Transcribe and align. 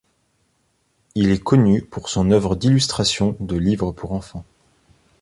Il 1.13 1.29
est 1.29 1.37
connu 1.43 1.83
pour 1.83 2.09
son 2.09 2.31
œuvre 2.31 2.55
d’illustration 2.55 3.37
de 3.39 3.55
livres 3.55 3.91
pour 3.91 4.13
enfants. 4.13 4.45